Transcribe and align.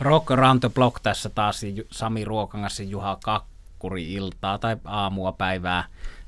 Rock 0.00 0.30
Around 0.30 0.60
the 0.60 0.68
Block 0.68 1.00
tässä 1.02 1.28
taas 1.28 1.60
Sami 1.90 2.24
Ruokangas 2.24 2.80
ja 2.80 2.86
Juha 2.86 3.18
Kakkuri 3.24 4.12
iltaa 4.12 4.58
tai 4.58 4.76
aamua 4.84 5.32
päivää. 5.32 5.84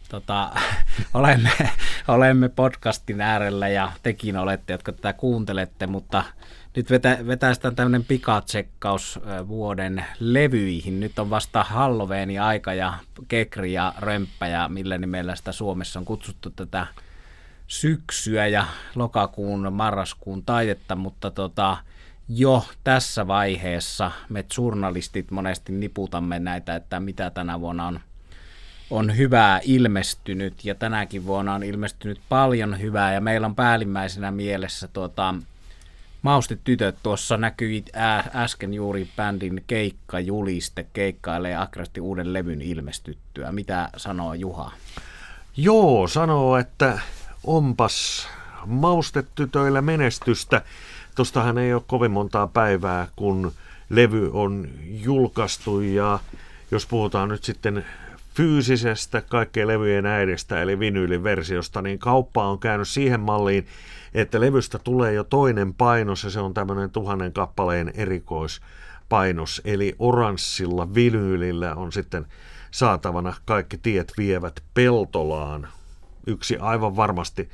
Tota, 0.09 0.51
olemme, 1.15 1.51
olemme 2.09 2.49
podcastin 2.49 3.21
äärellä 3.21 3.69
ja 3.69 3.93
tekin 4.03 4.37
olette, 4.37 4.73
jotka 4.73 4.93
tätä 4.93 5.13
kuuntelette, 5.13 5.87
mutta 5.87 6.25
nyt 6.77 6.91
vetä, 6.91 7.19
vetäistään 7.27 7.77
tämmöinen 7.77 8.05
pikatsekkaus 8.05 9.21
vuoden 9.49 10.05
levyihin. 10.21 11.01
Nyt 11.01 11.19
on 11.19 11.31
vasta 11.31 11.65
Halloweeni 11.65 12.39
aika 12.39 12.75
ja 12.75 12.95
Kekri 13.29 13.73
ja 13.73 13.95
Römppä 13.99 14.47
ja 14.47 14.69
millä 14.69 14.99
nimellä 14.99 15.37
sitä 15.37 15.53
Suomessa 15.53 15.99
on 15.99 16.05
kutsuttu 16.05 16.51
tätä 16.51 16.87
syksyä 17.67 18.47
ja 18.47 18.67
lokakuun, 18.95 19.73
marraskuun 19.73 20.43
taidetta, 20.43 20.97
mutta 20.97 21.31
tota, 21.31 21.77
jo 22.29 22.65
tässä 22.85 23.27
vaiheessa 23.27 24.11
me 24.29 24.45
journalistit 24.59 25.31
monesti 25.31 25.73
niputamme 25.73 26.39
näitä, 26.39 26.77
että 26.77 27.01
mitä 27.01 27.31
tänä 27.31 27.61
vuonna 27.61 27.87
on, 27.87 28.01
on 28.91 29.17
hyvää 29.17 29.61
ilmestynyt 29.63 30.65
ja 30.65 30.75
tänäkin 30.75 31.27
vuonna 31.27 31.55
on 31.55 31.63
ilmestynyt 31.63 32.21
paljon 32.29 32.81
hyvää 32.81 33.13
ja 33.15 33.21
meillä 33.21 33.47
on 33.47 33.55
päällimmäisenä 33.55 34.31
mielessä 34.31 34.89
tuota, 34.89 35.35
Maustetytöt 36.23 36.97
tuossa 37.03 37.37
näkyi 37.37 37.85
äsken 38.35 38.75
juuri 38.75 39.09
bändin 39.17 39.65
keikka 39.67 40.21
juliste 40.21 40.87
keikkailee 40.93 41.57
agresti 41.57 42.01
uuden 42.01 42.33
levyn 42.33 42.63
ilmestyttyä. 42.63 43.53
Mitä 43.53 43.89
sanoo 43.97 44.35
Juha? 44.35 44.73
Joo, 45.57 46.09
sanoo, 46.09 46.57
että 46.57 46.99
onpas 47.45 48.29
maustetytöillä 48.67 49.83
menestystä. 49.83 50.63
Tuostahan 51.15 51.59
ei 51.59 51.75
ole 51.75 51.83
kovin 51.87 52.11
montaa 52.11 52.47
päivää, 52.47 53.09
kun 53.17 53.53
levy 53.89 54.31
on 54.33 54.69
julkaistu 54.85 55.81
ja 55.81 56.19
jos 56.71 56.87
puhutaan 56.87 57.29
nyt 57.29 57.45
sitten 57.45 57.85
fyysisestä 58.35 59.21
kaikkien 59.21 59.69
levyjen 59.69 60.07
äidestä, 60.07 60.63
eli 60.63 60.79
versiosta, 61.23 61.83
niin 61.83 61.99
kauppa 61.99 62.49
on 62.49 62.59
käynyt 62.59 62.89
siihen 62.89 63.21
malliin, 63.21 63.67
että 64.15 64.41
levystä 64.41 64.79
tulee 64.79 65.13
jo 65.13 65.25
toinen 65.25 65.75
painos 65.75 66.25
ja 66.25 66.31
se 66.31 66.41
on 66.41 66.55
tämmöinen 66.55 66.91
tuhannen 66.91 67.33
kappaleen 67.33 67.93
erikoispainos, 67.95 69.63
eli 69.65 69.95
oranssilla 69.99 70.95
vinyylillä 70.95 71.75
on 71.75 71.93
sitten 71.93 72.27
saatavana 72.71 73.35
kaikki 73.45 73.79
tiet 73.79 74.13
vievät 74.19 74.63
Peltolaan. 74.75 75.69
Yksi 76.27 76.57
aivan 76.57 76.97
varmasti 76.97 77.51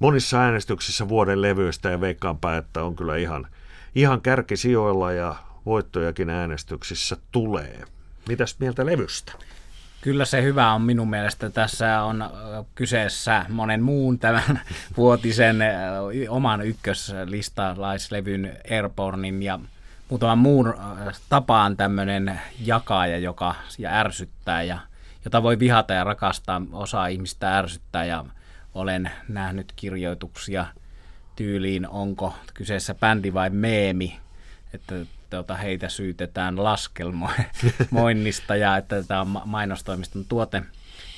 monissa 0.00 0.40
äänestyksissä 0.40 1.08
vuoden 1.08 1.42
levyistä 1.42 1.90
ja 1.90 2.00
veikkaanpä, 2.00 2.56
että 2.56 2.82
on 2.82 2.96
kyllä 2.96 3.16
ihan, 3.16 3.46
ihan 3.94 4.20
kärkisijoilla 4.20 5.12
ja 5.12 5.34
voittojakin 5.66 6.30
äänestyksissä 6.30 7.16
tulee. 7.32 7.82
Mitäs 8.28 8.56
mieltä 8.58 8.86
levystä? 8.86 9.32
Kyllä 10.00 10.24
se 10.24 10.42
hyvä 10.42 10.72
on 10.72 10.82
minun 10.82 11.10
mielestä. 11.10 11.50
Tässä 11.50 12.02
on 12.02 12.30
kyseessä 12.74 13.44
monen 13.48 13.82
muun 13.82 14.18
tämän 14.18 14.60
vuotisen 14.96 15.56
oman 16.28 16.62
ykköslistalaislevyn 16.62 18.56
Airbornin 18.70 19.42
ja 19.42 19.58
muutaman 20.08 20.38
muun 20.38 20.74
tapaan 21.28 21.76
tämmöinen 21.76 22.40
jakaaja, 22.60 23.18
joka 23.18 23.54
ja 23.78 23.90
ärsyttää 23.90 24.62
ja 24.62 24.78
jota 25.24 25.42
voi 25.42 25.58
vihata 25.58 25.94
ja 25.94 26.04
rakastaa. 26.04 26.62
Osa 26.72 27.06
ihmistä 27.06 27.58
ärsyttää 27.58 28.04
ja 28.04 28.24
olen 28.74 29.10
nähnyt 29.28 29.72
kirjoituksia 29.76 30.66
tyyliin, 31.36 31.88
onko 31.88 32.34
kyseessä 32.54 32.94
bändi 32.94 33.34
vai 33.34 33.50
meemi, 33.50 34.20
että 34.74 34.94
tuota, 35.30 35.56
heitä 35.56 35.88
syytetään 35.88 36.64
laskelmoinnista 36.64 38.56
ja 38.56 38.76
että 38.76 39.02
tämä 39.02 39.20
on 39.20 39.42
mainostoimiston 39.44 40.24
tuote. 40.24 40.62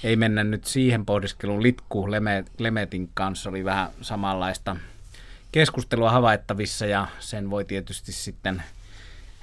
Ei 0.04 0.16
mennä 0.16 0.44
nyt 0.44 0.64
siihen 0.64 1.06
pohdiskeluun. 1.06 1.62
Litku 1.62 2.08
Lemetin 2.58 3.10
kanssa 3.14 3.50
oli 3.50 3.64
vähän 3.64 3.90
samanlaista 4.00 4.76
keskustelua 5.52 6.10
havaittavissa 6.10 6.86
ja 6.86 7.08
sen 7.20 7.50
voi 7.50 7.64
tietysti 7.64 8.12
sitten 8.12 8.62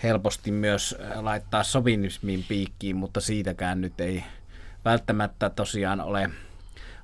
helposti 0.03 0.51
myös 0.51 0.95
laittaa 1.15 1.63
sovinismin 1.63 2.45
piikkiin, 2.47 2.95
mutta 2.95 3.21
siitäkään 3.21 3.81
nyt 3.81 3.99
ei 3.99 4.23
välttämättä 4.85 5.49
tosiaan 5.49 6.01
ole, 6.01 6.29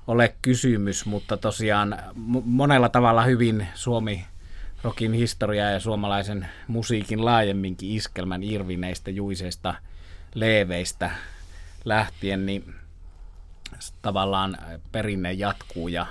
ole 0.06 0.34
kysymys, 0.42 1.06
mutta 1.06 1.36
tosiaan 1.36 1.98
monella 2.44 2.88
tavalla 2.88 3.24
hyvin 3.24 3.68
Suomi 3.74 4.24
rokin 4.82 5.12
historiaa 5.12 5.70
ja 5.70 5.80
suomalaisen 5.80 6.48
musiikin 6.68 7.24
laajemminkin 7.24 7.90
iskelmän 7.90 8.42
irvineistä, 8.42 9.10
juiseista, 9.10 9.74
leeveistä 10.34 11.10
lähtien, 11.84 12.46
niin 12.46 12.74
tavallaan 14.02 14.58
perinne 14.92 15.32
jatkuu 15.32 15.88
ja, 15.88 16.06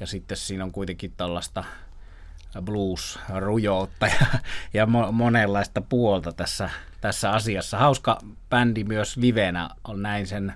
ja 0.00 0.06
sitten 0.06 0.36
siinä 0.36 0.64
on 0.64 0.72
kuitenkin 0.72 1.12
tällaista 1.16 1.64
blues-rujoutta 2.64 4.06
ja, 4.06 4.26
ja 4.74 4.84
mo- 4.84 5.12
monenlaista 5.12 5.80
puolta 5.80 6.32
tässä, 6.32 6.70
tässä 7.00 7.30
asiassa. 7.30 7.78
Hauska 7.78 8.18
bändi 8.50 8.84
myös 8.84 9.16
livenä 9.16 9.70
on 9.84 10.02
näin 10.02 10.26
sen 10.26 10.54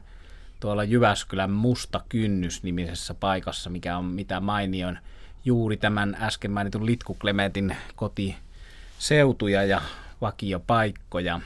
tuolla 0.61 0.85
Jyväskylän 0.85 1.51
Musta 1.51 2.01
Kynnys 2.09 2.63
nimisessä 2.63 3.15
paikassa, 3.15 3.71
mikä 3.71 3.97
on 3.97 4.05
mitä 4.05 4.41
mainion 4.41 4.99
juuri 5.45 5.77
tämän 5.77 6.17
äsken 6.21 6.51
mainitun 6.51 6.87
Litku 6.87 7.15
Klementin 7.15 7.77
kotiseutuja 7.97 9.65
ja 9.65 9.83
vakiopaikkoja. 10.21 11.41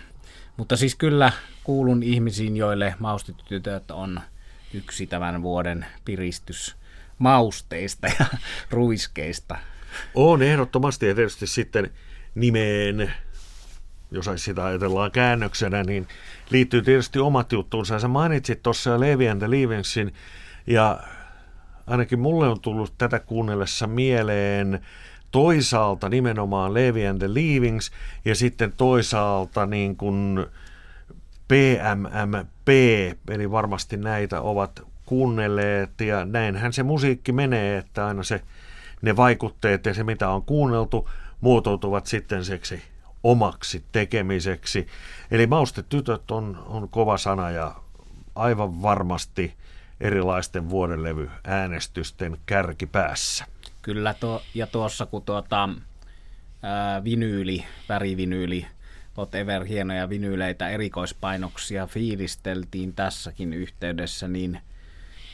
Mutta 0.56 0.76
siis 0.76 0.94
kyllä 0.94 1.32
kuulun 1.64 2.02
ihmisiin, 2.02 2.56
joille 2.56 2.94
maustetytöt 2.98 3.90
on 3.90 4.20
yksi 4.74 5.06
tämän 5.06 5.42
vuoden 5.42 5.86
piristys 6.04 6.76
mausteista 7.18 8.06
ja 8.06 8.26
ruiskeista. 8.70 9.58
On 10.14 10.42
ehdottomasti 10.42 11.06
ja 11.06 11.14
tietysti 11.14 11.46
sitten 11.46 11.90
nimeen, 12.34 13.14
jos 14.10 14.30
sitä 14.36 14.64
ajatellaan 14.64 15.10
käännöksenä, 15.10 15.82
niin 15.82 16.08
liittyy 16.50 16.82
tietysti 16.82 17.18
omat 17.18 17.52
juttuunsa. 17.52 17.98
Sä 17.98 18.08
mainitsit 18.08 18.62
tuossa 18.62 19.00
Levi 19.00 19.28
and 19.28 19.38
the 19.38 19.50
Leavingsin 19.50 20.14
ja 20.66 21.00
ainakin 21.86 22.18
mulle 22.18 22.48
on 22.48 22.60
tullut 22.60 22.94
tätä 22.98 23.18
kuunnellessa 23.18 23.86
mieleen 23.86 24.80
toisaalta 25.30 26.08
nimenomaan 26.08 26.74
Levi 26.74 27.06
and 27.06 27.18
the 27.18 27.34
Leavings 27.34 27.90
ja 28.24 28.34
sitten 28.34 28.72
toisaalta 28.72 29.66
niin 29.66 29.96
kuin 29.96 30.46
PMMP, 31.48 32.68
eli 33.30 33.50
varmasti 33.50 33.96
näitä 33.96 34.40
ovat 34.40 34.82
kuunnelleet 35.06 36.00
ja 36.00 36.24
näinhän 36.24 36.72
se 36.72 36.82
musiikki 36.82 37.32
menee, 37.32 37.78
että 37.78 38.06
aina 38.06 38.22
se, 38.22 38.40
ne 39.02 39.16
vaikutteet 39.16 39.86
ja 39.86 39.94
se 39.94 40.04
mitä 40.04 40.28
on 40.28 40.42
kuunneltu 40.42 41.10
muotoutuvat 41.40 42.06
sitten 42.06 42.44
seksi 42.44 42.82
omaksi 43.24 43.84
tekemiseksi. 43.92 44.86
Eli 45.30 45.46
maustetytöt 45.46 46.30
on, 46.30 46.64
on 46.66 46.88
kova 46.88 47.18
sana 47.18 47.50
ja 47.50 47.74
aivan 48.34 48.82
varmasti 48.82 49.54
erilaisten 50.00 50.70
vuodenlevy-äänestysten 50.70 52.38
kärkipäässä. 52.46 53.44
Kyllä, 53.82 54.14
tuo, 54.14 54.42
ja 54.54 54.66
tuossa 54.66 55.06
kun 55.06 55.22
tuota, 55.22 55.68
ää, 56.62 57.04
vinyyli, 57.04 57.64
värivinyyli, 57.88 58.66
whatever, 59.18 59.64
hienoja 59.64 60.08
vinyyleitä, 60.08 60.68
erikoispainoksia 60.68 61.86
fiilisteltiin 61.86 62.94
tässäkin 62.94 63.52
yhteydessä, 63.52 64.28
niin, 64.28 64.60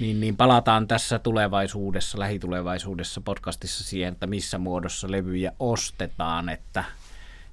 niin, 0.00 0.20
niin 0.20 0.36
palataan 0.36 0.88
tässä 0.88 1.18
tulevaisuudessa, 1.18 2.18
lähitulevaisuudessa 2.18 3.20
podcastissa 3.20 3.84
siihen, 3.84 4.12
että 4.12 4.26
missä 4.26 4.58
muodossa 4.58 5.10
levyjä 5.10 5.52
ostetaan, 5.58 6.48
että, 6.48 6.84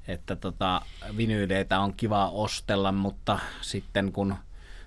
että 0.08 0.36
tota, 0.36 0.82
vinyyleitä 1.18 1.80
on 1.80 1.94
kiva 1.94 2.30
ostella, 2.30 2.92
mutta 2.92 3.40
sitten 3.62 4.12
kun 4.12 4.36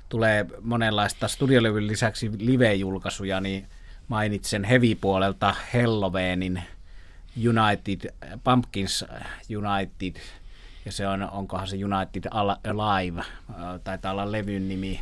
tulee 0.08 0.46
monenlaista 0.62 1.28
studiolevyn 1.28 1.86
lisäksi 1.86 2.30
live-julkaisuja, 2.38 3.40
niin 3.40 3.66
mainitsen 4.08 4.64
heavy-puolelta 4.64 5.54
Halloweenin 5.74 6.62
United, 7.36 8.14
Pumpkins 8.44 9.04
United, 9.56 10.20
ja 10.84 10.92
se 10.92 11.08
on, 11.08 11.30
onkohan 11.30 11.68
se 11.68 11.76
United 11.76 12.24
Alive, 12.30 13.22
taitaa 13.84 14.12
olla 14.12 14.32
levyn 14.32 14.68
nimi, 14.68 15.00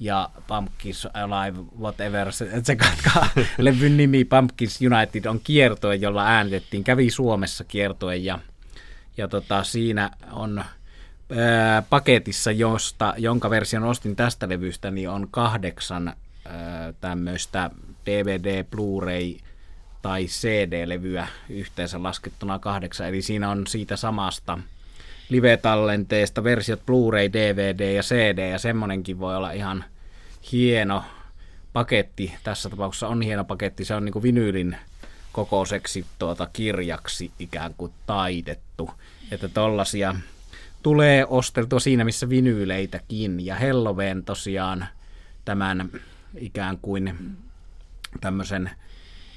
ja 0.00 0.30
Pumpkins 0.46 1.08
Alive, 1.14 1.58
whatever, 1.80 2.32
se, 2.32 2.50
se 2.62 2.76
katkaa. 2.76 3.28
levyn 3.58 3.96
nimi 3.96 4.24
Pumpkins 4.24 4.78
United 4.82 5.24
on 5.24 5.40
kiertoe, 5.44 5.94
jolla 5.94 6.26
äänitettiin, 6.26 6.84
kävi 6.84 7.10
Suomessa 7.10 7.64
kiertoe, 7.64 8.16
ja, 8.16 8.38
ja 9.20 9.28
tota, 9.28 9.64
siinä 9.64 10.10
on 10.32 10.64
paketissa, 11.90 12.52
josta, 12.52 13.14
jonka 13.18 13.50
version 13.50 13.84
ostin 13.84 14.16
tästä 14.16 14.48
levystä, 14.48 14.90
niin 14.90 15.08
on 15.08 15.28
kahdeksan 15.30 16.12
tämmöistä 17.00 17.70
DVD, 18.06 18.64
Blu-ray 18.64 19.36
tai 20.02 20.26
CD-levyä 20.26 21.26
yhteensä 21.48 22.02
laskettuna 22.02 22.58
kahdeksan. 22.58 23.08
Eli 23.08 23.22
siinä 23.22 23.50
on 23.50 23.66
siitä 23.66 23.96
samasta 23.96 24.58
live-tallenteesta, 25.28 26.44
versiot 26.44 26.80
Blu-ray, 26.86 27.32
DVD 27.32 27.94
ja 27.94 28.02
CD, 28.02 28.50
ja 28.50 28.58
semmonenkin 28.58 29.18
voi 29.18 29.36
olla 29.36 29.52
ihan 29.52 29.84
hieno 30.52 31.04
paketti. 31.72 32.34
Tässä 32.44 32.70
tapauksessa 32.70 33.08
on 33.08 33.22
hieno 33.22 33.44
paketti, 33.44 33.84
se 33.84 33.94
on 33.94 34.04
niin 34.04 34.12
kuin 34.12 34.22
vinyylin 34.22 34.76
kokoiseksi 35.32 36.06
tuota 36.18 36.48
kirjaksi 36.52 37.30
ikään 37.38 37.74
kuin 37.74 37.92
taitettu. 38.06 38.90
Että 39.30 39.48
tollasia 39.48 40.14
tulee 40.82 41.26
osteltua 41.28 41.80
siinä, 41.80 42.04
missä 42.04 42.28
vinyyleitäkin. 42.28 43.46
Ja 43.46 43.54
Helloween 43.54 44.24
tosiaan 44.24 44.86
tämän 45.44 45.90
ikään 46.38 46.78
kuin 46.82 47.36
tämmöisen 48.20 48.70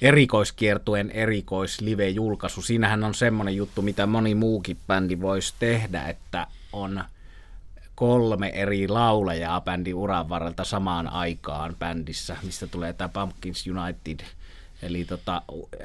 erikoiskiertueen 0.01 1.11
erikoislive-julkaisu. 1.11 2.61
Siinähän 2.61 3.03
on 3.03 3.13
semmoinen 3.13 3.55
juttu, 3.55 3.81
mitä 3.81 4.05
moni 4.05 4.35
muukin 4.35 4.77
bändi 4.87 5.21
voisi 5.21 5.53
tehdä, 5.59 6.07
että 6.07 6.47
on 6.73 7.03
kolme 7.95 8.49
eri 8.49 8.87
laulajaa 8.87 9.61
bändin 9.61 9.95
uran 9.95 10.29
varrelta 10.29 10.63
samaan 10.63 11.07
aikaan 11.07 11.75
bändissä, 11.79 12.37
mistä 12.43 12.67
tulee 12.67 12.93
tämä 12.93 13.09
Pumpkins 13.09 13.65
United. 13.67 14.25
Eli 14.83 15.05
tota, 15.05 15.41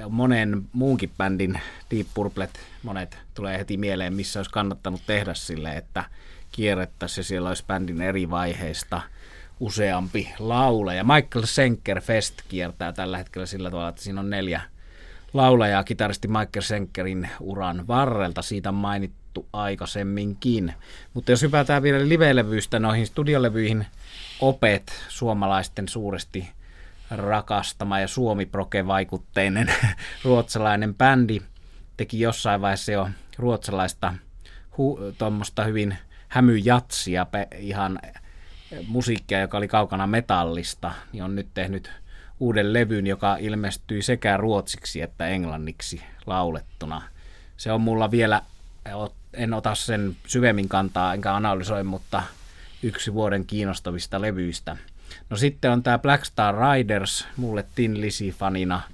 monen 0.08 0.62
muunkin 0.72 1.10
bändin 1.18 1.60
Deep 1.90 2.06
Purplet, 2.14 2.60
monet 2.82 3.18
tulee 3.34 3.58
heti 3.58 3.76
mieleen, 3.76 4.14
missä 4.14 4.38
olisi 4.38 4.50
kannattanut 4.50 5.02
tehdä 5.06 5.34
sille, 5.34 5.76
että 5.76 6.04
kierrettäisiin 6.52 7.24
siellä 7.24 7.48
olisi 7.48 7.64
bändin 7.66 8.02
eri 8.02 8.30
vaiheista– 8.30 9.00
useampi 9.60 10.32
laulaja. 10.38 11.04
Michael 11.04 11.44
Senker 11.44 12.00
Fest 12.00 12.34
kiertää 12.48 12.92
tällä 12.92 13.18
hetkellä 13.18 13.46
sillä 13.46 13.70
tavalla, 13.70 13.88
että 13.88 14.02
siinä 14.02 14.20
on 14.20 14.30
neljä 14.30 14.60
laulajaa 15.32 15.84
kitaristi 15.84 16.28
Michael 16.28 16.62
Senkerin 16.62 17.28
uran 17.40 17.86
varrelta. 17.86 18.42
Siitä 18.42 18.68
on 18.68 18.74
mainittu 18.74 19.46
aikaisemminkin. 19.52 20.74
Mutta 21.14 21.30
jos 21.30 21.42
hypätään 21.42 21.82
vielä 21.82 22.08
live-levyistä 22.08 22.78
noihin 22.78 23.06
studiolevyihin, 23.06 23.86
Opet, 24.40 24.92
suomalaisten 25.08 25.88
suuresti 25.88 26.48
rakastama 27.10 28.00
ja 28.00 28.08
suomi-proke-vaikutteinen 28.08 29.72
ruotsalainen 30.24 30.94
bändi, 30.94 31.42
teki 31.96 32.20
jossain 32.20 32.60
vaiheessa 32.60 32.92
jo 32.92 33.08
ruotsalaista 33.38 34.14
hu- 34.72 35.14
tuommoista 35.18 35.64
hyvin 35.64 35.96
hämyjatsia 36.28 37.26
ihan 37.58 37.98
musiikkia, 38.86 39.40
joka 39.40 39.58
oli 39.58 39.68
kaukana 39.68 40.06
metallista, 40.06 40.92
niin 41.12 41.24
on 41.24 41.34
nyt 41.34 41.48
tehnyt 41.54 41.90
uuden 42.40 42.72
levyn, 42.72 43.06
joka 43.06 43.36
ilmestyi 43.36 44.02
sekä 44.02 44.36
ruotsiksi 44.36 45.00
että 45.00 45.26
englanniksi 45.26 46.02
laulettuna. 46.26 47.02
Se 47.56 47.72
on 47.72 47.80
mulla 47.80 48.10
vielä, 48.10 48.42
en 49.32 49.54
ota 49.54 49.74
sen 49.74 50.16
syvemmin 50.26 50.68
kantaa 50.68 51.14
enkä 51.14 51.34
analysoi, 51.34 51.84
mutta 51.84 52.22
yksi 52.82 53.14
vuoden 53.14 53.46
kiinnostavista 53.46 54.20
levyistä. 54.20 54.76
No 55.30 55.36
sitten 55.36 55.70
on 55.70 55.82
tämä 55.82 55.98
Black 55.98 56.24
Star 56.24 56.54
Riders, 56.54 57.26
mulle 57.36 57.64
Tin 57.74 58.00
Lisi-fanina– 58.00 58.80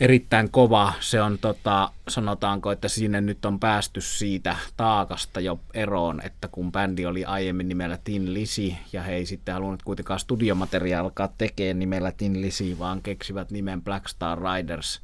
erittäin 0.00 0.50
kova. 0.50 0.92
Se 1.00 1.22
on, 1.22 1.38
tota, 1.38 1.90
sanotaanko, 2.08 2.72
että 2.72 2.88
sinne 2.88 3.20
nyt 3.20 3.44
on 3.44 3.60
päästy 3.60 4.00
siitä 4.00 4.56
taakasta 4.76 5.40
jo 5.40 5.60
eroon, 5.74 6.20
että 6.24 6.48
kun 6.48 6.72
bändi 6.72 7.06
oli 7.06 7.24
aiemmin 7.24 7.68
nimellä 7.68 7.98
Tin 8.04 8.34
Lisi, 8.34 8.76
ja 8.92 9.02
he 9.02 9.14
ei 9.14 9.26
sitten 9.26 9.54
halunnut 9.54 9.82
kuitenkaan 9.82 10.20
studiomateriaalia 10.20 11.00
alkaa 11.00 11.28
tekemään 11.38 11.78
nimellä 11.78 12.12
Tin 12.12 12.42
Lisi, 12.42 12.78
vaan 12.78 13.02
keksivät 13.02 13.50
nimen 13.50 13.82
Black 13.82 14.08
Star 14.08 14.38
Riders, 14.38 15.00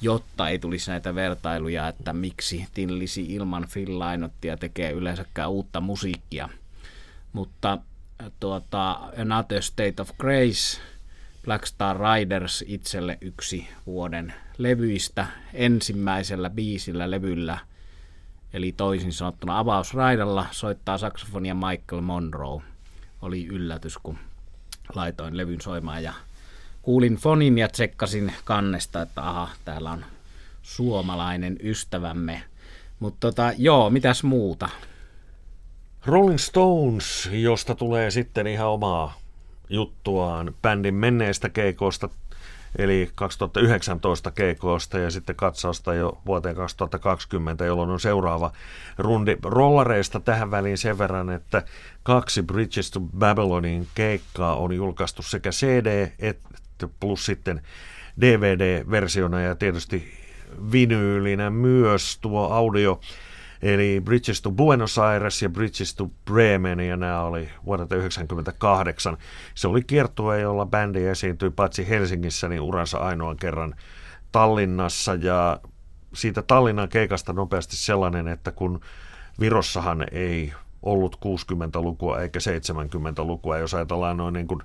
jotta 0.00 0.48
ei 0.48 0.58
tulisi 0.58 0.90
näitä 0.90 1.14
vertailuja, 1.14 1.88
että 1.88 2.12
miksi 2.12 2.66
Tin 2.74 2.98
Lisi 2.98 3.22
ilman 3.22 3.66
Phil 3.72 3.98
Lynottia 3.98 4.56
tekee 4.56 4.92
yleensäkään 4.92 5.50
uutta 5.50 5.80
musiikkia. 5.80 6.48
Mutta 7.32 7.78
tuota, 8.40 8.92
Another 9.20 9.62
State 9.62 10.02
of 10.02 10.10
Grace– 10.18 10.80
Black 11.46 11.66
Star 11.66 11.96
Riders 11.96 12.64
itselle 12.66 13.18
yksi 13.20 13.68
vuoden 13.86 14.34
levyistä 14.58 15.26
ensimmäisellä 15.54 16.50
biisillä 16.50 17.10
levyllä, 17.10 17.58
eli 18.52 18.72
toisin 18.72 19.12
sanottuna 19.12 19.58
avausraidalla, 19.58 20.46
soittaa 20.50 20.98
saksofonia 20.98 21.54
Michael 21.54 22.00
Monroe. 22.00 22.62
Oli 23.22 23.46
yllätys, 23.46 23.98
kun 24.02 24.18
laitoin 24.94 25.36
levyn 25.36 25.60
soimaan 25.60 26.02
ja 26.02 26.12
kuulin 26.82 27.16
fonin 27.16 27.58
ja 27.58 27.68
tsekkasin 27.68 28.32
kannesta, 28.44 29.02
että 29.02 29.28
aha, 29.28 29.48
täällä 29.64 29.90
on 29.90 30.04
suomalainen 30.62 31.56
ystävämme. 31.62 32.42
Mutta 33.00 33.20
tota, 33.20 33.52
joo, 33.58 33.90
mitäs 33.90 34.22
muuta? 34.22 34.68
Rolling 36.06 36.38
Stones, 36.38 37.30
josta 37.32 37.74
tulee 37.74 38.10
sitten 38.10 38.46
ihan 38.46 38.68
omaa 38.68 39.14
juttuaan 39.70 40.54
bändin 40.62 40.94
menneistä 40.94 41.48
keikoista, 41.48 42.08
eli 42.78 43.10
2019 43.14 44.30
keikoista 44.30 44.98
ja 44.98 45.10
sitten 45.10 45.36
katsausta 45.36 45.94
jo 45.94 46.18
vuoteen 46.26 46.56
2020, 46.56 47.64
jolloin 47.64 47.90
on 47.90 48.00
seuraava 48.00 48.52
rundi 48.98 49.36
rollareista 49.42 50.20
tähän 50.20 50.50
väliin 50.50 50.78
sen 50.78 50.98
verran, 50.98 51.30
että 51.30 51.62
kaksi 52.02 52.42
Bridges 52.42 52.90
to 52.90 53.00
Babylonin 53.00 53.88
keikkaa 53.94 54.56
on 54.56 54.72
julkaistu 54.72 55.22
sekä 55.22 55.50
CD 55.50 56.08
että 56.18 56.88
plus 57.00 57.26
sitten 57.26 57.62
DVD-versiona 58.20 59.40
ja 59.40 59.54
tietysti 59.54 60.12
vinyylinä 60.72 61.50
myös 61.50 62.18
tuo 62.20 62.48
audio 62.52 63.00
Eli 63.66 64.00
Bridges 64.04 64.42
to 64.42 64.50
Buenos 64.50 64.98
Aires 64.98 65.42
ja 65.42 65.50
Bridges 65.50 65.94
to 65.94 66.10
Bremen, 66.24 66.80
ja 66.80 66.96
nämä 66.96 67.22
oli 67.22 67.48
vuodelta 67.64 67.88
1998. 67.88 69.16
Se 69.54 69.68
oli 69.68 69.82
kiertue, 69.82 70.40
jolla 70.40 70.66
bändi 70.66 71.06
esiintyi 71.06 71.50
paitsi 71.50 71.88
Helsingissä, 71.88 72.48
niin 72.48 72.60
uransa 72.60 72.98
ainoan 72.98 73.36
kerran 73.36 73.74
Tallinnassa, 74.32 75.14
ja 75.14 75.60
siitä 76.14 76.42
Tallinnan 76.42 76.88
keikasta 76.88 77.32
nopeasti 77.32 77.76
sellainen, 77.76 78.28
että 78.28 78.52
kun 78.52 78.80
Virossahan 79.40 80.06
ei 80.12 80.52
ollut 80.82 81.16
60-lukua 81.16 82.20
eikä 82.20 82.38
70-lukua, 82.38 83.58
jos 83.58 83.74
ajatellaan 83.74 84.16
noin 84.16 84.34
niin 84.34 84.46
kuin 84.48 84.62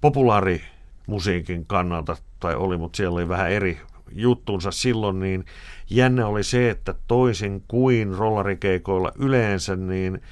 populaarimusiikin 0.00 1.66
kannalta, 1.66 2.16
tai 2.40 2.54
oli, 2.54 2.76
mutta 2.76 2.96
siellä 2.96 3.14
oli 3.14 3.28
vähän 3.28 3.50
eri 3.50 3.80
juttunsa 4.12 4.70
silloin, 4.70 5.20
niin 5.20 5.44
jännä 5.90 6.26
oli 6.26 6.42
se, 6.42 6.70
että 6.70 6.94
toisin 7.06 7.64
kuin 7.68 8.14
rollarikeikoilla 8.14 9.12
yleensä, 9.18 9.76
niin 9.76 10.22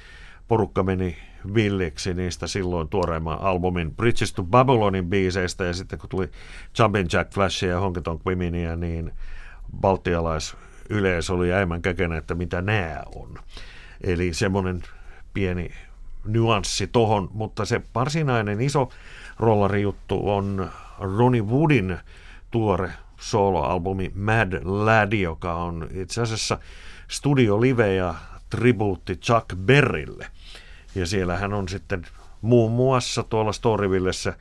porukka 0.47 0.83
meni 0.83 1.17
villiksi 1.53 2.13
niistä 2.13 2.47
silloin 2.47 2.87
tuoreimman 2.87 3.41
albumin 3.41 3.95
Bridges 3.95 4.33
to 4.33 4.43
Babylonin 4.43 5.09
biiseistä, 5.09 5.63
ja 5.63 5.73
sitten 5.73 5.99
kun 5.99 6.09
tuli 6.09 6.29
Jumpin 6.79 7.07
Jack 7.13 7.33
Flashia 7.33 7.69
ja 7.69 7.79
Honky 7.79 8.01
Tonk 8.01 8.25
Womenia, 8.25 8.75
niin 8.75 9.11
baltialaisyleisö 9.81 11.33
oli 11.33 11.53
äimän 11.53 11.81
käkenä, 11.81 12.17
että 12.17 12.35
mitä 12.35 12.61
nämä 12.61 13.03
on. 13.15 13.35
Eli 14.01 14.33
semmoinen 14.33 14.83
pieni 15.33 15.71
nyanssi 16.25 16.87
tohon, 16.87 17.29
mutta 17.33 17.65
se 17.65 17.81
varsinainen 17.95 18.61
iso 18.61 18.89
rollarijuttu 19.39 20.29
on 20.29 20.69
Ronnie 20.99 21.41
Woodin 21.41 21.97
tuore 22.51 22.91
soloalbumi 23.19 24.11
Mad 24.15 24.61
Lad, 24.63 25.13
joka 25.13 25.53
on 25.53 25.87
itse 25.93 26.21
asiassa 26.21 26.57
studio 27.07 27.61
live 27.61 27.95
ja 27.95 28.15
tribuutti 28.49 29.15
Chuck 29.15 29.45
Berrille. 29.55 30.27
Ja 30.95 31.05
siellä 31.05 31.37
hän 31.37 31.53
on 31.53 31.69
sitten 31.69 32.07
muun 32.41 32.71
muassa 32.71 33.23
tuolla 33.23 33.53
Storyvillessä 33.53 34.33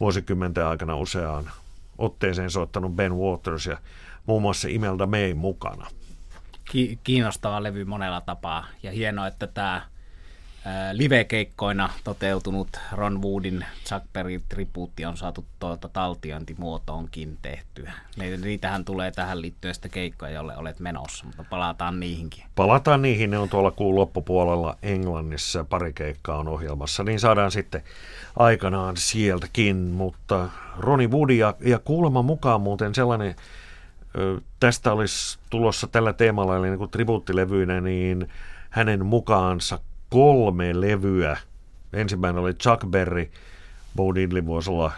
vuosikymmenten 0.00 0.66
aikana 0.66 0.96
useaan 0.96 1.50
otteeseen 1.98 2.50
soittanut 2.50 2.96
Ben 2.96 3.16
Waters 3.16 3.66
ja 3.66 3.78
muun 4.26 4.42
muassa 4.42 4.68
Imelda 4.68 5.06
May 5.06 5.34
mukana. 5.34 5.86
Kiinnostava 7.04 7.62
levy 7.62 7.84
monella 7.84 8.20
tapaa 8.20 8.66
ja 8.82 8.92
hienoa, 8.92 9.26
että 9.26 9.46
tämä 9.46 9.82
live-keikkoina 10.92 11.90
toteutunut 12.04 12.68
Ron 12.92 13.22
Woodin 13.22 13.64
Chuck 13.84 14.06
Berry-tribuutti 14.12 15.04
on 15.06 15.16
saatu 15.16 15.44
tuota 15.58 15.88
taltiointimuotoonkin 15.88 17.38
tehtyä. 17.42 17.92
Niitähän 18.42 18.84
tulee 18.84 19.10
tähän 19.10 19.42
liittyen 19.42 19.74
sitä 19.74 19.88
keikkoja, 19.88 20.32
jolle 20.32 20.56
olet 20.56 20.80
menossa, 20.80 21.26
mutta 21.26 21.44
palataan 21.50 22.00
niihinkin. 22.00 22.44
Palataan 22.54 23.02
niihin, 23.02 23.30
ne 23.30 23.38
on 23.38 23.48
tuolla 23.48 23.70
kuun 23.70 23.94
loppupuolella 23.94 24.76
Englannissa, 24.82 25.64
pari 25.64 25.92
keikkaa 25.92 26.38
on 26.38 26.48
ohjelmassa, 26.48 27.04
niin 27.04 27.20
saadaan 27.20 27.50
sitten 27.50 27.82
aikanaan 28.36 28.96
sieltäkin, 28.96 29.76
mutta 29.76 30.48
Roni 30.78 31.10
Wood 31.10 31.30
ja, 31.30 31.54
ja 31.60 31.78
kuulemma 31.78 32.22
mukaan 32.22 32.60
muuten 32.60 32.94
sellainen, 32.94 33.34
tästä 34.60 34.92
olisi 34.92 35.38
tulossa 35.50 35.86
tällä 35.86 36.12
teemalla, 36.12 36.56
eli 36.56 36.68
niin 36.68 36.78
kuin 36.78 36.90
tribuuttilevyinä, 36.90 37.80
niin 37.80 38.28
hänen 38.70 39.06
mukaansa 39.06 39.78
kolme 40.12 40.80
levyä. 40.80 41.36
Ensimmäinen 41.92 42.42
oli 42.42 42.54
Chuck 42.54 42.86
Berry, 42.86 43.30
Bo 43.96 44.14
Diddley 44.14 44.46
voisi 44.46 44.70
olla, 44.70 44.92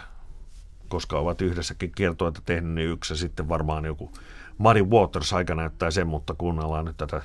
koska 0.87 1.19
ovat 1.19 1.41
yhdessäkin 1.41 1.91
kiertoita 1.95 2.41
tehnyt, 2.45 2.71
niin 2.73 2.89
yksi 2.89 3.17
sitten 3.17 3.49
varmaan 3.49 3.85
joku 3.85 4.11
Muddy 4.57 4.83
Waters 4.83 5.33
aika 5.33 5.55
näyttää 5.55 5.91
sen, 5.91 6.07
mutta 6.07 6.35
kuunnellaan 6.37 6.85
nyt 6.85 6.97
tätä 6.97 7.21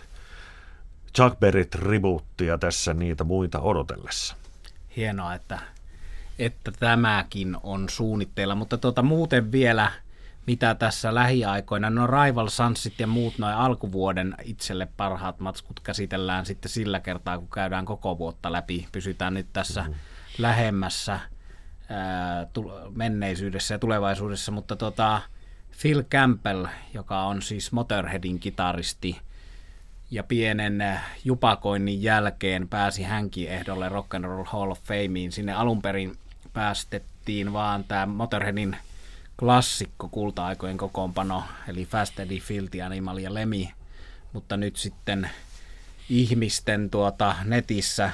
Chuck 1.17 1.37
Berry-tribuuttia 1.41 2.59
tässä 2.61 2.95
niitä 2.95 3.25
muita 3.25 3.61
odotellessa. 3.61 4.37
Hienoa, 4.97 5.35
että, 5.35 5.59
että 6.39 6.73
tämäkin 6.73 7.57
on 7.63 7.89
suunnitteilla, 7.89 8.55
mutta 8.55 8.79
tuota, 8.79 9.03
muuten 9.03 9.53
vielä, 9.53 9.93
mitä 10.51 10.75
tässä 10.75 11.15
lähiaikoina, 11.15 11.91
no 11.91 12.07
Rival 12.07 12.49
Sunsit 12.49 13.01
ja 13.01 13.07
muut 13.07 13.39
noin 13.39 13.55
alkuvuoden 13.55 14.35
itselle 14.45 14.89
parhaat 14.97 15.41
matskut 15.41 15.81
käsitellään 15.81 16.47
sitten 16.47 16.71
sillä 16.71 17.01
kertaa, 17.01 17.39
kun 17.39 17.49
käydään 17.55 17.85
koko 17.85 18.19
vuotta 18.19 18.53
läpi. 18.53 18.89
Pysytään 18.93 19.35
nyt 19.35 19.47
tässä 19.53 19.81
mm-hmm. 19.81 19.95
lähemmässä 20.39 21.21
ää, 21.89 22.47
menneisyydessä 22.95 23.75
ja 23.75 23.79
tulevaisuudessa, 23.79 24.53
mutta 24.53 24.77
tota, 24.77 25.21
Phil 25.83 26.03
Campbell, 26.03 26.67
joka 26.95 27.23
on 27.23 27.43
siis 27.43 27.73
Motorheadin 27.73 28.41
kitaristi, 28.41 29.21
ja 30.11 30.23
pienen 30.23 31.01
jupakoinnin 31.25 32.03
jälkeen 32.03 32.69
pääsi 32.69 33.03
hänkin 33.03 33.49
ehdolle 33.49 33.89
Rock 33.89 34.15
and 34.15 34.25
Roll 34.25 34.45
Hall 34.45 34.71
of 34.71 34.83
Fameen. 34.83 35.33
Sinne 35.33 35.53
alun 35.53 35.83
perin 35.83 36.17
päästettiin 36.53 37.53
vaan 37.53 37.85
tämä 37.85 38.07
Motorheadin 38.07 38.77
klassikko 39.41 40.09
kulta-aikojen 40.09 40.77
kokoonpano, 40.77 41.45
eli 41.69 41.87
Fast 41.87 42.21
Eddie, 42.21 42.41
Filthy 42.41 42.83
Animal 42.83 43.19
ja 43.19 43.35
Lemmy, 43.35 43.67
mutta 44.33 44.57
nyt 44.57 44.77
sitten 44.77 45.31
ihmisten 46.09 46.91
tuota 46.91 47.35
netissä 47.45 48.11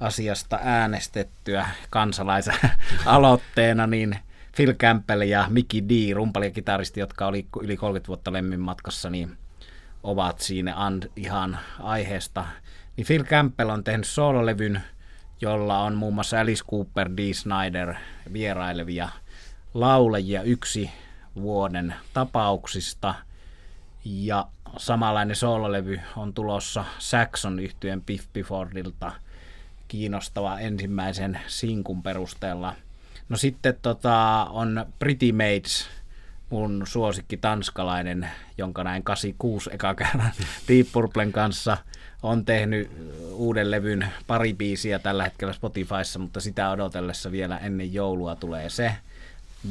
asiasta 0.00 0.58
äänestettyä 0.62 1.68
kansalaisen 1.90 2.54
aloitteena, 3.06 3.86
niin 3.86 4.18
Phil 4.56 4.74
Campbell 4.74 5.20
ja 5.20 5.46
Mickey 5.48 5.82
D, 5.88 6.14
rumpali 6.14 6.46
ja 6.46 6.50
kitaristi, 6.50 7.00
jotka 7.00 7.26
oli 7.26 7.46
yli 7.62 7.76
30 7.76 8.08
vuotta 8.08 8.32
lemmin 8.32 8.60
matkassa, 8.60 9.10
niin 9.10 9.36
ovat 10.02 10.40
siinä 10.40 10.72
and, 10.76 11.02
ihan 11.16 11.58
aiheesta. 11.80 12.44
Niin 12.96 13.06
Phil 13.06 13.24
Campbell 13.24 13.70
on 13.70 13.84
tehnyt 13.84 14.06
soololevyn, 14.06 14.82
jolla 15.40 15.78
on 15.78 15.94
muun 15.94 16.14
muassa 16.14 16.40
Alice 16.40 16.64
Cooper, 16.64 17.10
Dee 17.16 17.34
Snyder 17.34 17.94
vierailevia 18.32 19.08
laulajia 19.74 20.42
yksi 20.42 20.90
vuoden 21.36 21.94
tapauksista. 22.12 23.14
Ja 24.04 24.46
samanlainen 24.76 25.36
soololevy 25.36 26.00
on 26.16 26.34
tulossa 26.34 26.84
Saxon 26.98 27.58
yhtyeen 27.58 28.02
Biff 28.02 28.26
Biffordilta 28.32 29.12
kiinnostava 29.88 30.58
ensimmäisen 30.58 31.40
sinkun 31.46 32.02
perusteella. 32.02 32.74
No 33.28 33.36
sitten 33.36 33.76
tota, 33.82 34.46
on 34.50 34.86
Pretty 34.98 35.32
Maids, 35.32 35.88
mun 36.50 36.82
suosikki 36.86 37.36
tanskalainen, 37.36 38.28
jonka 38.58 38.84
näin 38.84 39.02
86 39.02 39.70
eka 39.72 39.94
kerran 39.94 40.32
Deep 40.68 40.86
Purplen 40.92 41.32
kanssa 41.32 41.76
on 42.22 42.44
tehnyt 42.44 42.90
uuden 43.32 43.70
levyn 43.70 44.08
pari 44.26 44.54
biisiä 44.54 44.98
tällä 44.98 45.24
hetkellä 45.24 45.52
Spotifyssa, 45.52 46.18
mutta 46.18 46.40
sitä 46.40 46.70
odotellessa 46.70 47.32
vielä 47.32 47.58
ennen 47.58 47.94
joulua 47.94 48.36
tulee 48.36 48.70
se. 48.70 48.94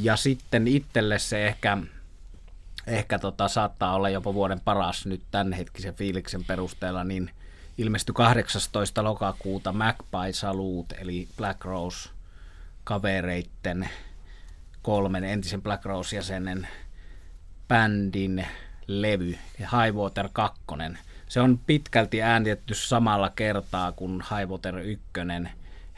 Ja 0.02 0.16
sitten 0.16 0.68
itselle 0.68 1.20
se 1.20 1.48
ehkä, 1.48 1.78
ehkä 2.88 3.20
tota, 3.20 3.48
saattaa 3.48 3.96
olla 3.96 4.10
jopa 4.10 4.34
vuoden 4.34 4.60
paras 4.60 5.06
nyt 5.06 5.22
tämänhetkisen 5.32 5.96
fiiliksen 5.96 6.44
perusteella, 6.44 7.04
niin 7.04 7.32
ilmestyi 7.78 8.14
18. 8.14 9.04
lokakuuta 9.04 9.72
Magpie 9.72 10.34
Salute, 10.34 10.96
eli 10.96 11.28
Black 11.38 11.66
Rose 11.66 12.10
kavereitten 12.84 13.90
kolmen 14.82 15.24
entisen 15.24 15.62
Black 15.62 15.86
Rose-jäsenen 15.86 16.68
bändin 17.68 18.46
levy, 18.88 19.38
Highwater 19.60 20.30
2. 20.34 20.62
Se 21.28 21.42
on 21.42 21.60
pitkälti 21.66 22.22
äänitetty 22.22 22.74
samalla 22.76 23.30
kertaa 23.30 23.92
kuin 23.92 24.24
Highwater 24.38 24.78
1. 24.78 25.04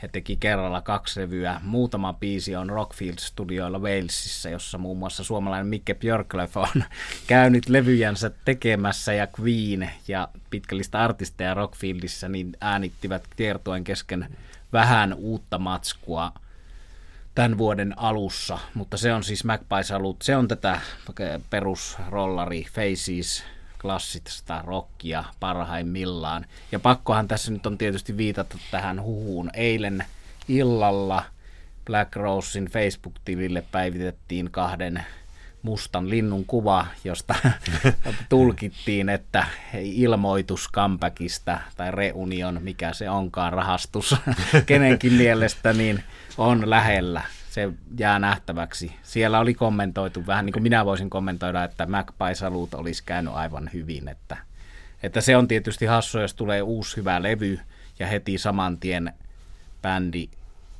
He 0.02 0.08
teki 0.08 0.36
kerralla 0.36 0.82
kaksi 0.82 1.22
levyä. 1.22 1.62
Muutama 1.64 2.14
biisi 2.14 2.56
on 2.56 2.70
Rockfield 2.70 3.18
Studioilla 3.20 3.80
Walesissa, 3.80 4.50
jossa 4.50 4.78
muun 4.78 4.98
muassa 4.98 5.24
suomalainen 5.24 5.68
Mikke 5.68 5.94
Björklöf 5.94 6.58
on 6.58 6.84
käynyt 7.28 7.70
levyjänsä 7.70 8.32
tekemässä 8.46 9.14
ja 9.14 9.28
Queen 9.40 9.90
ja 10.08 10.28
pitkällistä 10.50 11.04
artisteja 11.04 11.54
Rockfieldissa 11.54 12.30
niin 12.30 12.58
äänittivät 12.62 13.24
kiertuen 13.36 13.84
kesken 13.84 14.38
vähän 14.74 15.14
uutta 15.14 15.58
matskua– 15.58 16.32
tämän 17.36 17.58
vuoden 17.58 18.00
alussa, 18.00 18.60
mutta 18.74 18.98
se 18.98 19.14
on 19.14 19.24
siis 19.24 19.44
Magpie 19.44 19.84
Salut, 19.84 20.22
se 20.22 20.36
on 20.36 20.48
tätä 20.48 20.80
perusrollari 21.50 22.66
Faces 22.74 23.44
klassista 23.82 24.62
rockia 24.65 25.24
parhaimmillaan. 25.39 26.46
Ja 26.72 26.79
pakkohan 26.79 27.27
tässä 27.27 27.51
nyt 27.51 27.65
on 27.65 27.77
tietysti 27.77 28.17
viitata 28.17 28.58
tähän 28.72 29.01
huhuun. 29.01 29.50
Eilen 29.53 30.03
illalla 30.48 31.24
Black 31.86 32.15
Rosein 32.15 32.65
Facebook-tilille 32.65 33.63
päivitettiin 33.72 34.51
kahden 34.51 35.05
mustan 35.62 36.10
linnun 36.10 36.46
kuva, 36.46 36.88
josta 37.03 37.36
tulkittiin, 38.29 39.10
että 39.10 39.46
ilmoitus 39.74 40.70
comebackista 40.74 41.60
tai 41.77 41.91
reunion, 41.91 42.60
mikä 42.63 42.94
se 42.94 43.10
onkaan 43.10 43.53
rahastus 43.53 44.15
kenenkin 44.65 45.13
mielestä, 45.13 45.74
niin 45.74 46.03
on 46.38 46.70
lähellä. 46.70 47.22
Se 47.56 47.70
jää 48.00 48.20
nähtäväksi. 48.20 48.96
Siellä 49.04 49.40
oli 49.40 49.54
kommentoitu 49.54 50.28
vähän 50.28 50.46
niin 50.46 50.54
kuin 50.54 50.64
minä 50.64 50.86
voisin 50.86 51.10
kommentoida, 51.10 51.64
että 51.64 51.86
Magpie 51.86 52.36
Salut 52.36 52.74
olisi 52.74 53.04
käynyt 53.06 53.34
aivan 53.34 53.70
hyvin. 53.74 54.08
Että, 54.08 54.38
että 55.04 55.22
se 55.22 55.38
on 55.38 55.48
tietysti 55.48 55.86
hassu, 55.86 56.20
jos 56.20 56.34
tulee 56.34 56.62
uusi 56.62 56.98
hyvä 56.98 57.24
levy 57.24 57.60
ja 58.00 58.08
heti 58.08 58.38
saman 58.38 58.78
tien 58.78 59.14
bändi 59.82 60.30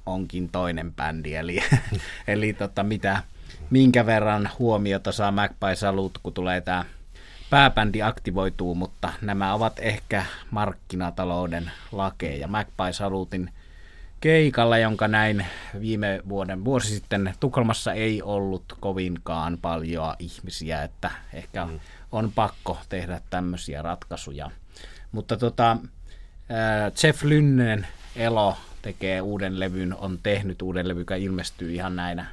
onkin 0.06 0.50
toinen 0.50 0.94
bändi. 0.94 1.36
Eli, 1.36 1.60
eli 2.28 2.54
tota, 2.54 2.84
mitä, 2.84 3.24
minkä 3.70 4.06
verran 4.06 4.50
huomiota 4.60 5.12
saa 5.12 5.32
Magpie 5.32 5.76
kun 6.24 6.34
tulee 6.34 6.62
tämä 6.62 6.86
pääbändi 7.50 8.02
aktivoituu, 8.02 8.76
mutta 8.76 9.14
nämä 9.22 9.54
ovat 9.54 9.80
ehkä 9.80 10.26
markkinatalouden 10.52 11.72
lakeja. 11.92 12.48
Magpie 12.48 12.94
Salutin– 12.94 13.50
keikalla, 14.20 14.78
jonka 14.78 15.08
näin 15.08 15.46
viime 15.80 16.22
vuoden 16.30 16.66
vuosi 16.66 16.96
sitten 16.96 17.34
Tukholmassa 17.40 17.94
ei 17.94 18.22
ollut 18.22 18.64
kovinkaan 18.80 19.58
paljon 19.62 20.16
ihmisiä, 20.20 20.84
että 20.84 21.12
ehkä 21.34 21.66
mm. 21.66 21.80
on 22.12 22.32
pakko 22.36 22.78
tehdä 22.90 23.22
tämmöisiä 23.30 23.82
ratkaisuja. 23.82 24.52
Mutta 25.12 25.38
tota, 25.38 25.78
Jeff 27.04 27.24
Lynnen 27.24 27.88
Elo 28.16 28.58
tekee 28.82 29.22
uuden 29.22 29.60
levyn, 29.60 29.96
on 29.96 30.20
tehnyt 30.24 30.62
uuden 30.62 30.88
levyn, 30.88 31.02
joka 31.02 31.16
ilmestyy 31.16 31.74
ihan 31.74 31.96
näinä 31.96 32.26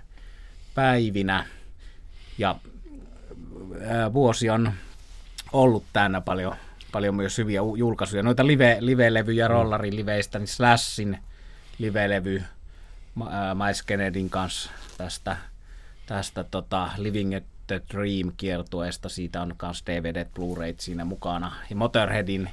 päivinä. 0.74 1.46
Ja 2.38 2.56
vuosi 4.12 4.50
on 4.50 4.72
ollut 5.52 5.84
täynnä 5.92 6.20
paljon, 6.20 6.54
paljon 6.92 7.14
myös 7.14 7.38
hyviä 7.38 7.60
julkaisuja. 7.76 8.22
Noita 8.22 8.46
live, 8.46 8.76
live-levyjä 8.80 9.48
mm. 9.48 9.52
rollari-liveistä, 9.52 10.38
niin 10.38 10.48
Slashin– 10.48 11.18
live-levy 11.78 12.42
Miles 13.54 13.82
Kennedyn 13.82 14.30
kanssa 14.30 14.70
tästä, 14.98 15.36
tästä 16.06 16.44
tota 16.44 16.90
Living 16.96 17.36
at 17.36 17.44
the 17.66 17.82
Dream 17.92 18.32
kiertueesta. 18.36 19.08
Siitä 19.08 19.42
on 19.42 19.54
myös 19.62 19.82
DVD, 19.86 20.24
Blu-ray 20.24 20.74
siinä 20.78 21.04
mukana. 21.04 21.52
Ja 21.70 21.76
Motorheadin, 21.76 22.50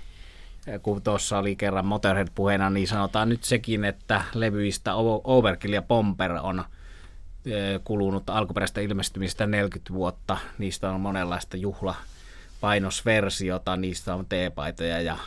kun 0.82 1.02
tuossa 1.02 1.38
oli 1.38 1.56
kerran 1.56 1.86
Motorhead 1.86 2.28
puheena, 2.36 2.70
niin 2.70 2.88
sanotaan 2.88 3.30
nyt 3.30 3.44
sekin, 3.44 3.86
että 3.86 4.22
levyistä 4.34 4.96
Overkill 5.24 5.74
ja 5.74 5.82
Pomper 5.82 6.32
on 6.32 6.64
kulunut 7.84 8.30
alkuperäistä 8.30 8.82
ilmestymistä 8.82 9.48
40 9.48 9.94
vuotta. 9.94 10.38
Niistä 10.58 10.92
on 10.92 11.02
monenlaista 11.02 11.58
juhla 11.58 11.96
painosversiota, 12.62 13.78
niistä 13.78 14.16
on 14.16 14.26
teepaitoja 14.26 15.02
ja 15.02 15.18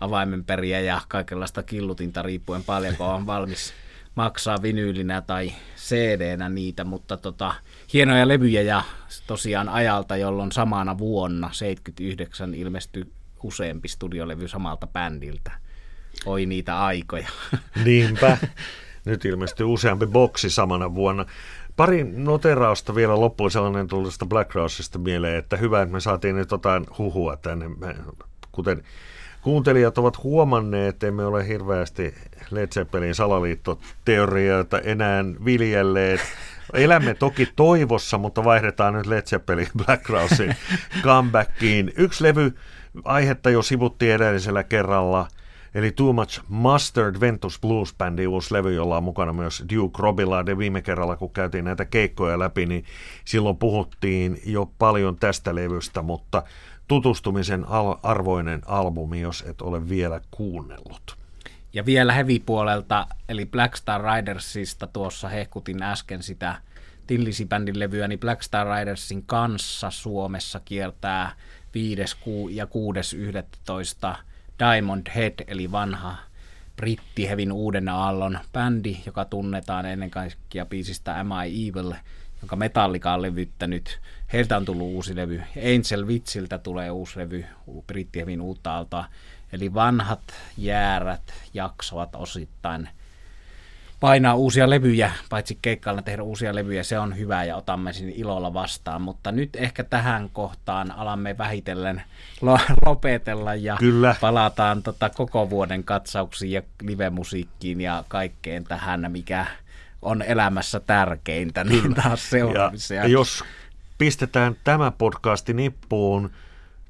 avaimenperiä 0.00 0.80
ja 0.80 1.00
kaikenlaista 1.08 1.62
killutinta 1.62 2.22
riippuen 2.22 2.64
paljonko 2.64 3.08
on 3.08 3.26
valmis 3.26 3.74
maksaa 4.14 4.62
vinyylinä 4.62 5.20
tai 5.22 5.52
cd 5.76 6.48
niitä, 6.48 6.84
mutta 6.84 7.16
tota, 7.16 7.54
hienoja 7.92 8.28
levyjä 8.28 8.62
ja 8.62 8.82
tosiaan 9.26 9.68
ajalta, 9.68 10.16
jolloin 10.16 10.52
samana 10.52 10.98
vuonna 10.98 11.50
79 11.52 12.54
ilmestyi 12.54 13.04
useampi 13.42 13.88
studiolevy 13.88 14.48
samalta 14.48 14.86
bändiltä. 14.86 15.52
Oi 16.26 16.46
niitä 16.46 16.84
aikoja. 16.84 17.28
Niinpä. 17.84 18.38
Nyt 19.04 19.24
ilmestyy 19.24 19.66
useampi 19.66 20.06
boksi 20.06 20.50
samana 20.50 20.94
vuonna. 20.94 21.26
Pari 21.76 22.04
noterausta 22.04 22.94
vielä 22.94 23.20
loppuun 23.20 23.50
sellainen 23.50 23.86
tuollaista 23.86 24.26
Black 24.26 24.54
Roseista 24.54 24.98
mieleen, 24.98 25.38
että 25.38 25.56
hyvä, 25.56 25.82
että 25.82 25.92
me 25.92 26.00
saatiin 26.00 26.36
nyt 26.36 26.50
jotain 26.50 26.86
huhua 26.98 27.36
tänne, 27.36 27.66
kuten 28.52 28.82
kuuntelijat 29.42 29.98
ovat 29.98 30.22
huomanneet, 30.22 30.88
että 30.88 31.06
emme 31.06 31.24
ole 31.24 31.48
hirveästi 31.48 32.14
Led 32.50 32.68
Zeppelin 32.68 33.14
salaliittoteorioita 33.14 34.80
enää 34.80 35.24
viljelleet. 35.44 36.20
Elämme 36.72 37.14
toki 37.14 37.48
toivossa, 37.56 38.18
mutta 38.18 38.44
vaihdetaan 38.44 38.94
nyt 38.94 39.06
Led 39.06 39.22
Zeppelin 39.22 39.68
Black 39.76 40.08
Rosein 40.08 40.56
comebackiin. 41.02 41.92
Yksi 41.96 42.24
levy 42.24 42.54
aihetta 43.04 43.50
jo 43.50 43.62
sivuttiin 43.62 44.12
edellisellä 44.12 44.62
kerralla, 44.62 45.26
eli 45.74 45.92
Too 45.92 46.12
Much 46.12 46.42
Mustard 46.48 47.20
Ventus 47.20 47.60
Blues 47.60 47.94
Bandin 47.98 48.28
uusi 48.28 48.54
levy, 48.54 48.74
jolla 48.74 48.96
on 48.96 49.02
mukana 49.02 49.32
myös 49.32 49.64
Duke 49.74 50.02
Robillard. 50.02 50.58
Viime 50.58 50.82
kerralla, 50.82 51.16
kun 51.16 51.32
käytiin 51.32 51.64
näitä 51.64 51.84
keikkoja 51.84 52.38
läpi, 52.38 52.66
niin 52.66 52.84
silloin 53.24 53.56
puhuttiin 53.56 54.40
jo 54.46 54.70
paljon 54.78 55.16
tästä 55.16 55.54
levystä, 55.54 56.02
mutta 56.02 56.42
tutustumisen 56.90 57.64
al- 57.68 57.96
arvoinen 58.02 58.62
albumi, 58.66 59.20
jos 59.20 59.44
et 59.48 59.62
ole 59.62 59.88
vielä 59.88 60.20
kuunnellut. 60.30 61.16
Ja 61.72 61.86
vielä 61.86 62.12
heavy-puolelta, 62.12 63.06
eli 63.28 63.46
Black 63.46 63.76
Star 63.76 64.02
Ridersista 64.04 64.86
tuossa 64.86 65.28
hehkutin 65.28 65.82
äsken 65.82 66.22
sitä 66.22 66.56
Tillisi-bändin 67.06 67.78
levyä, 67.78 68.08
niin 68.08 68.18
Black 68.18 68.42
Star 68.42 68.66
Ridersin 68.66 69.22
kanssa 69.26 69.90
Suomessa 69.90 70.60
kiertää 70.64 71.32
5. 71.74 72.02
ja 72.50 72.64
6.11. 72.64 74.16
Diamond 74.58 75.06
Head, 75.14 75.44
eli 75.46 75.72
vanha 75.72 76.16
brittihevin 76.76 77.52
uuden 77.52 77.88
aallon 77.88 78.38
bändi, 78.52 78.96
joka 79.06 79.24
tunnetaan 79.24 79.86
ennen 79.86 80.10
kaikkea 80.10 80.66
biisistä 80.66 81.20
Am 81.20 81.30
I 81.46 81.68
Evil, 81.68 81.92
jonka 82.42 82.56
Metallica 82.56 83.12
on 83.12 83.22
levyttänyt. 83.22 84.00
Heiltä 84.32 84.56
on 84.56 84.64
tullut 84.64 84.86
uusi 84.86 85.16
levy. 85.16 85.42
Angel 85.56 86.06
Witsiltä 86.06 86.58
tulee 86.58 86.90
uusi 86.90 87.18
levy, 87.18 87.44
brittihevin 87.86 88.40
uutta 88.40 88.72
aaltoa. 88.72 89.04
Eli 89.52 89.74
vanhat 89.74 90.22
jäärät 90.56 91.32
jaksavat 91.54 92.14
osittain 92.14 92.88
painaa 94.00 94.34
uusia 94.34 94.70
levyjä, 94.70 95.12
paitsi 95.30 95.58
keikkailla 95.62 96.02
tehdä 96.02 96.22
uusia 96.22 96.54
levyjä, 96.54 96.82
se 96.82 96.98
on 96.98 97.18
hyvä 97.18 97.44
ja 97.44 97.56
otamme 97.56 97.92
sinne 97.92 98.12
ilolla 98.16 98.54
vastaan, 98.54 99.02
mutta 99.02 99.32
nyt 99.32 99.56
ehkä 99.56 99.84
tähän 99.84 100.30
kohtaan 100.32 100.90
alamme 100.90 101.38
vähitellen 101.38 102.02
lopetella 102.86 103.54
ja 103.54 103.76
Kyllä. 103.76 104.16
palataan 104.20 104.82
tota 104.82 105.10
koko 105.10 105.50
vuoden 105.50 105.84
katsauksiin 105.84 106.52
ja 106.52 106.62
livemusiikkiin 106.82 107.80
ja 107.80 108.04
kaikkeen 108.08 108.64
tähän, 108.64 109.12
mikä 109.12 109.46
on 110.02 110.22
elämässä 110.22 110.80
tärkeintä, 110.80 111.64
niin 111.64 111.94
taas 111.94 112.30
seuraavissa. 112.30 112.94
Ja, 112.94 113.02
ja 113.02 113.08
jos 113.08 113.44
pistetään 113.98 114.56
tämä 114.64 114.90
podcasti 114.90 115.54
nippuun 115.54 116.30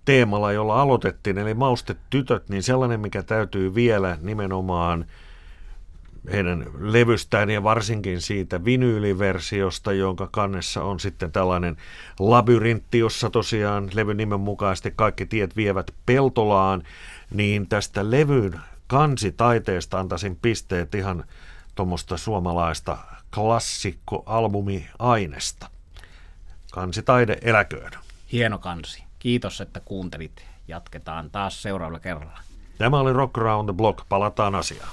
teemalla, 0.04 0.52
jolla 0.52 0.82
aloitettiin, 0.82 1.38
eli 1.38 1.54
maustet 1.54 1.98
tytöt, 2.10 2.48
niin 2.48 2.62
sellainen, 2.62 3.00
mikä 3.00 3.22
täytyy 3.22 3.74
vielä 3.74 4.18
nimenomaan– 4.20 5.04
heidän 6.32 6.66
levystään 6.78 7.50
ja 7.50 7.62
varsinkin 7.62 8.20
siitä 8.20 8.64
vinyyliversiosta, 8.64 9.92
jonka 9.92 10.28
kannessa 10.32 10.82
on 10.82 11.00
sitten 11.00 11.32
tällainen 11.32 11.76
labyrintti, 12.18 12.98
jossa 12.98 13.30
tosiaan 13.30 13.90
levyn 13.92 14.16
nimen 14.16 14.40
mukaisesti 14.40 14.92
kaikki 14.96 15.26
tiet 15.26 15.56
vievät 15.56 15.90
Peltolaan, 16.06 16.82
niin 17.34 17.68
tästä 17.68 18.10
levyn 18.10 18.60
kansitaiteesta 18.86 20.00
antaisin 20.00 20.36
pisteet 20.42 20.94
ihan 20.94 21.24
tuommoista 21.74 22.16
suomalaista 22.16 22.98
klassikkoalbumi-ainesta. 23.34 25.70
Kansitaide 26.72 27.38
eläköön. 27.42 27.92
Hieno 28.32 28.58
kansi. 28.58 29.04
Kiitos, 29.18 29.60
että 29.60 29.80
kuuntelit. 29.80 30.44
Jatketaan 30.68 31.30
taas 31.30 31.62
seuraavalla 31.62 32.00
kerralla. 32.00 32.38
Tämä 32.78 33.00
oli 33.00 33.12
Rock 33.12 33.38
Around 33.38 33.68
the 33.68 33.76
Block. 33.76 34.08
Palataan 34.08 34.54
asiaan. 34.54 34.90